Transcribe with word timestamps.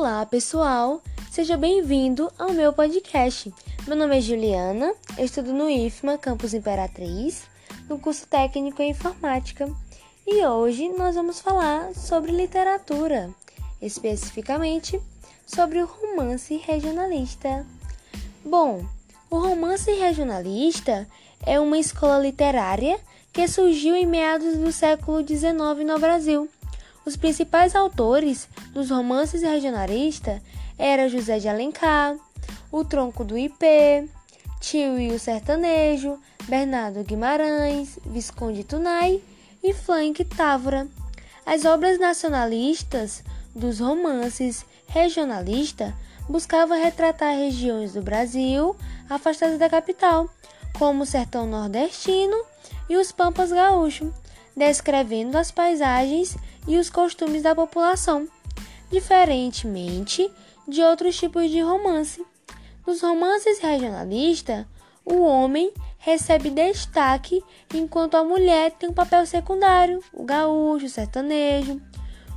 Olá, 0.00 0.24
pessoal! 0.24 1.02
Seja 1.30 1.58
bem-vindo 1.58 2.32
ao 2.38 2.54
meu 2.54 2.72
podcast. 2.72 3.52
Meu 3.86 3.94
nome 3.94 4.16
é 4.16 4.20
Juliana, 4.22 4.94
eu 5.18 5.26
estudo 5.26 5.52
no 5.52 5.68
IFMA 5.68 6.16
Campus 6.16 6.54
Imperatriz, 6.54 7.42
no 7.86 7.98
curso 7.98 8.26
técnico 8.26 8.80
em 8.80 8.92
informática. 8.92 9.70
E 10.26 10.42
hoje 10.46 10.88
nós 10.88 11.16
vamos 11.16 11.40
falar 11.40 11.94
sobre 11.94 12.32
literatura, 12.32 13.28
especificamente 13.82 14.98
sobre 15.46 15.82
o 15.82 15.86
romance 15.86 16.56
regionalista. 16.56 17.66
Bom, 18.42 18.82
o 19.28 19.38
romance 19.38 19.92
regionalista 19.92 21.06
é 21.44 21.60
uma 21.60 21.76
escola 21.76 22.18
literária 22.18 22.98
que 23.34 23.46
surgiu 23.46 23.94
em 23.94 24.06
meados 24.06 24.56
do 24.56 24.72
século 24.72 25.18
XIX 25.18 25.84
no 25.86 25.98
Brasil 25.98 26.48
os 27.04 27.16
principais 27.16 27.74
autores 27.74 28.48
dos 28.72 28.90
romances 28.90 29.42
regionalistas 29.42 30.40
eram 30.78 31.08
José 31.08 31.38
de 31.38 31.48
Alencar, 31.48 32.16
O 32.70 32.84
Tronco 32.84 33.24
do 33.24 33.36
Ipê, 33.36 34.08
Tio 34.60 34.98
e 34.98 35.12
o 35.12 35.18
Sertanejo, 35.18 36.18
Bernardo 36.48 37.02
Guimarães, 37.02 37.98
Visconde 38.04 38.64
Tunai 38.64 39.20
e 39.62 39.72
Frank 39.72 40.24
Távora. 40.24 40.88
As 41.44 41.64
obras 41.64 41.98
nacionalistas 41.98 43.22
dos 43.54 43.80
romances 43.80 44.64
regionalistas 44.86 45.92
buscavam 46.28 46.80
retratar 46.80 47.36
regiões 47.36 47.94
do 47.94 48.02
Brasil 48.02 48.76
afastadas 49.08 49.58
da 49.58 49.68
capital, 49.68 50.28
como 50.78 51.02
o 51.02 51.06
sertão 51.06 51.46
nordestino 51.46 52.36
e 52.88 52.96
os 52.96 53.10
pampas 53.10 53.50
gaúchos, 53.50 54.12
descrevendo 54.56 55.36
as 55.36 55.50
paisagens 55.50 56.36
e 56.66 56.76
os 56.76 56.90
costumes 56.90 57.42
da 57.42 57.54
população, 57.54 58.28
diferentemente 58.90 60.30
de 60.66 60.82
outros 60.82 61.16
tipos 61.16 61.50
de 61.50 61.60
romance. 61.60 62.24
Nos 62.86 63.02
romances 63.02 63.58
regionalistas, 63.58 64.66
o 65.04 65.22
homem 65.22 65.72
recebe 65.98 66.50
destaque 66.50 67.42
enquanto 67.74 68.16
a 68.16 68.24
mulher 68.24 68.72
tem 68.72 68.88
um 68.88 68.92
papel 68.92 69.26
secundário, 69.26 70.02
o 70.12 70.24
gaúcho, 70.24 70.86
o 70.86 70.90
sertanejo. 70.90 71.80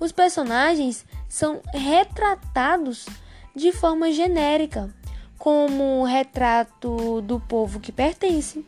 Os 0.00 0.12
personagens 0.12 1.04
são 1.28 1.60
retratados 1.72 3.06
de 3.54 3.72
forma 3.72 4.12
genérica, 4.12 4.92
como 5.38 6.00
o 6.00 6.04
retrato 6.04 7.20
do 7.22 7.38
povo 7.38 7.78
que 7.78 7.92
pertence. 7.92 8.66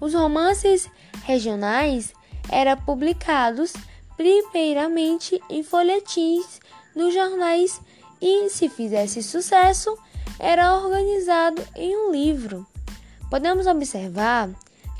Os 0.00 0.14
romances 0.14 0.90
regionais 1.24 2.12
eram 2.50 2.76
publicados 2.78 3.74
primeiramente 4.18 5.40
em 5.48 5.62
folhetins 5.62 6.60
nos 6.94 7.14
jornais 7.14 7.80
e, 8.20 8.50
se 8.50 8.68
fizesse 8.68 9.22
sucesso, 9.22 9.96
era 10.38 10.76
organizado 10.76 11.62
em 11.76 11.96
um 11.96 12.10
livro. 12.10 12.66
Podemos 13.30 13.66
observar 13.66 14.50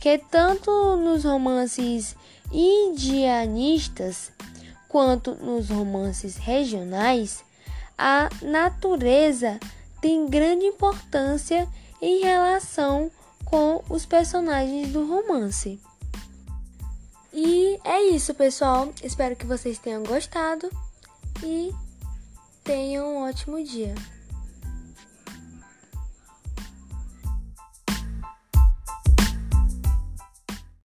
que 0.00 0.18
tanto 0.18 0.70
nos 0.96 1.24
romances 1.24 2.14
indianistas 2.52 4.32
quanto 4.88 5.34
nos 5.34 5.68
romances 5.68 6.36
regionais, 6.36 7.44
a 7.96 8.28
natureza 8.40 9.58
tem 10.00 10.26
grande 10.26 10.64
importância 10.64 11.68
em 12.00 12.20
relação 12.22 13.10
com 13.44 13.82
os 13.90 14.06
personagens 14.06 14.92
do 14.92 15.04
romance. 15.04 15.80
E 17.40 17.78
é 17.84 18.02
isso, 18.02 18.34
pessoal. 18.34 18.92
Espero 19.00 19.36
que 19.36 19.46
vocês 19.46 19.78
tenham 19.78 20.02
gostado 20.02 20.68
e 21.40 21.72
tenham 22.64 23.14
um 23.14 23.28
ótimo 23.28 23.62
dia. 23.62 23.94